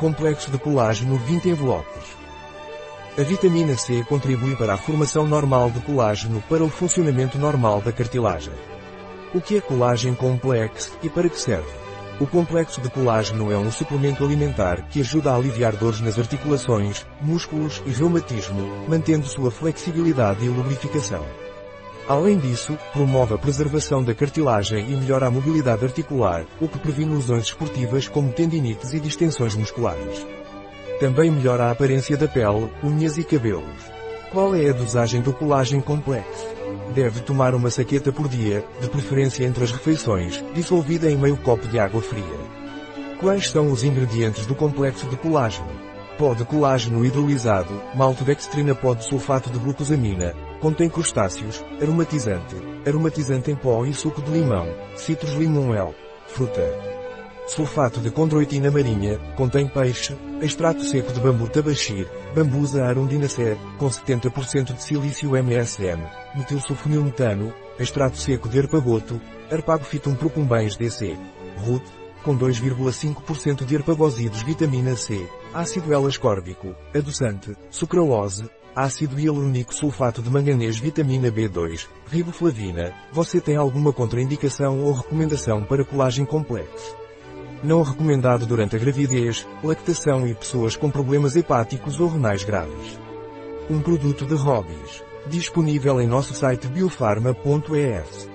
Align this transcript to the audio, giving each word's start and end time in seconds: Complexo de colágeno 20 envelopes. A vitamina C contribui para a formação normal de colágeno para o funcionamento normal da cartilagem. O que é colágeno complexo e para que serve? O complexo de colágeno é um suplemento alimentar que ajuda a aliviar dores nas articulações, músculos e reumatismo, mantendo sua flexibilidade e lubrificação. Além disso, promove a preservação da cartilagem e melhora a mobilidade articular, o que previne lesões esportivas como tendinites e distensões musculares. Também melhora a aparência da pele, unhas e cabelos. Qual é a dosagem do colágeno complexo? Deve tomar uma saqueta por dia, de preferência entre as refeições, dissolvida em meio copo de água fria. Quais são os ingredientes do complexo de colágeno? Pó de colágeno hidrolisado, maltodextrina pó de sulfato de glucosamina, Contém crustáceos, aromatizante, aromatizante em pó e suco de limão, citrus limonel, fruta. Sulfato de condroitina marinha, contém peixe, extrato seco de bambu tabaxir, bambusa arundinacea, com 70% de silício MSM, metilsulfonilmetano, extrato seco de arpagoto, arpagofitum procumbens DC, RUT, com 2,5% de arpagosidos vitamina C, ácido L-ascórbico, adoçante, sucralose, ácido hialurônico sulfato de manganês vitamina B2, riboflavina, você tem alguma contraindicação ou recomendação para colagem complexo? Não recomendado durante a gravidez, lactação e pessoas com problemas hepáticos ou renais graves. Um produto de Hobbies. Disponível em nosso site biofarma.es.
Complexo 0.00 0.50
de 0.50 0.56
colágeno 0.56 1.16
20 1.16 1.50
envelopes. 1.50 2.16
A 3.18 3.22
vitamina 3.22 3.76
C 3.76 4.02
contribui 4.04 4.56
para 4.56 4.72
a 4.72 4.78
formação 4.78 5.26
normal 5.26 5.70
de 5.70 5.78
colágeno 5.80 6.42
para 6.48 6.64
o 6.64 6.70
funcionamento 6.70 7.36
normal 7.36 7.82
da 7.82 7.92
cartilagem. 7.92 8.54
O 9.34 9.42
que 9.42 9.58
é 9.58 9.60
colágeno 9.60 10.16
complexo 10.16 10.96
e 11.02 11.10
para 11.10 11.28
que 11.28 11.38
serve? 11.38 11.68
O 12.18 12.26
complexo 12.26 12.80
de 12.80 12.88
colágeno 12.88 13.52
é 13.52 13.58
um 13.58 13.70
suplemento 13.70 14.24
alimentar 14.24 14.88
que 14.88 15.00
ajuda 15.00 15.32
a 15.32 15.36
aliviar 15.36 15.76
dores 15.76 16.00
nas 16.00 16.18
articulações, 16.18 17.06
músculos 17.20 17.82
e 17.84 17.90
reumatismo, 17.90 18.86
mantendo 18.88 19.26
sua 19.26 19.50
flexibilidade 19.50 20.42
e 20.42 20.48
lubrificação. 20.48 21.26
Além 22.10 22.38
disso, 22.38 22.76
promove 22.92 23.34
a 23.34 23.38
preservação 23.38 24.02
da 24.02 24.12
cartilagem 24.12 24.84
e 24.90 24.96
melhora 24.96 25.28
a 25.28 25.30
mobilidade 25.30 25.84
articular, 25.84 26.44
o 26.60 26.66
que 26.66 26.76
previne 26.76 27.14
lesões 27.14 27.44
esportivas 27.44 28.08
como 28.08 28.32
tendinites 28.32 28.92
e 28.92 28.98
distensões 28.98 29.54
musculares. 29.54 30.26
Também 30.98 31.30
melhora 31.30 31.66
a 31.66 31.70
aparência 31.70 32.16
da 32.16 32.26
pele, 32.26 32.68
unhas 32.82 33.16
e 33.16 33.22
cabelos. 33.22 33.62
Qual 34.32 34.56
é 34.56 34.70
a 34.70 34.72
dosagem 34.72 35.22
do 35.22 35.32
colágeno 35.32 35.82
complexo? 35.82 36.48
Deve 36.96 37.20
tomar 37.20 37.54
uma 37.54 37.70
saqueta 37.70 38.10
por 38.10 38.26
dia, 38.26 38.64
de 38.80 38.90
preferência 38.90 39.44
entre 39.44 39.62
as 39.62 39.70
refeições, 39.70 40.44
dissolvida 40.52 41.08
em 41.08 41.16
meio 41.16 41.36
copo 41.36 41.68
de 41.68 41.78
água 41.78 42.02
fria. 42.02 42.24
Quais 43.20 43.50
são 43.50 43.70
os 43.70 43.84
ingredientes 43.84 44.46
do 44.46 44.56
complexo 44.56 45.06
de 45.06 45.16
colágeno? 45.16 45.89
Pó 46.18 46.34
de 46.34 46.44
colágeno 46.44 47.04
hidrolisado, 47.04 47.82
maltodextrina 47.94 48.74
pó 48.74 48.94
de 48.94 49.04
sulfato 49.04 49.50
de 49.50 49.58
glucosamina, 49.58 50.34
Contém 50.60 50.90
crustáceos, 50.90 51.64
aromatizante, 51.80 52.54
aromatizante 52.86 53.50
em 53.50 53.56
pó 53.56 53.86
e 53.86 53.94
suco 53.94 54.20
de 54.20 54.30
limão, 54.30 54.68
citrus 54.94 55.32
limonel, 55.32 55.94
fruta. 56.26 56.60
Sulfato 57.46 57.98
de 57.98 58.10
condroitina 58.10 58.70
marinha, 58.70 59.18
contém 59.36 59.66
peixe, 59.66 60.14
extrato 60.42 60.84
seco 60.84 61.14
de 61.14 61.20
bambu 61.20 61.48
tabaxir, 61.48 62.06
bambusa 62.34 62.84
arundinacea, 62.84 63.56
com 63.78 63.88
70% 63.88 64.74
de 64.74 64.82
silício 64.82 65.30
MSM, 65.30 66.02
metilsulfonilmetano, 66.36 67.54
extrato 67.78 68.18
seco 68.18 68.46
de 68.46 68.58
arpagoto, 68.58 69.18
arpagofitum 69.50 70.14
procumbens 70.14 70.76
DC, 70.76 71.16
RUT, 71.64 71.82
com 72.24 72.36
2,5% 72.36 73.64
de 73.64 73.76
arpagosidos 73.76 74.42
vitamina 74.42 74.96
C, 74.96 75.28
ácido 75.52 75.92
L-ascórbico, 75.92 76.74
adoçante, 76.94 77.56
sucralose, 77.70 78.48
ácido 78.74 79.18
hialurônico 79.18 79.74
sulfato 79.74 80.22
de 80.22 80.30
manganês 80.30 80.78
vitamina 80.78 81.30
B2, 81.30 81.88
riboflavina, 82.06 82.94
você 83.12 83.40
tem 83.40 83.56
alguma 83.56 83.92
contraindicação 83.92 84.80
ou 84.80 84.92
recomendação 84.92 85.64
para 85.64 85.84
colagem 85.84 86.24
complexo? 86.24 86.96
Não 87.62 87.82
recomendado 87.82 88.46
durante 88.46 88.76
a 88.76 88.78
gravidez, 88.78 89.46
lactação 89.62 90.26
e 90.26 90.34
pessoas 90.34 90.76
com 90.76 90.90
problemas 90.90 91.36
hepáticos 91.36 92.00
ou 92.00 92.08
renais 92.08 92.42
graves. 92.42 92.98
Um 93.68 93.80
produto 93.80 94.24
de 94.24 94.34
Hobbies. 94.34 95.04
Disponível 95.26 96.00
em 96.00 96.06
nosso 96.06 96.32
site 96.32 96.66
biofarma.es. 96.68 98.29